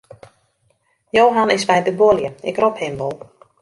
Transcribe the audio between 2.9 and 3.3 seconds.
wol.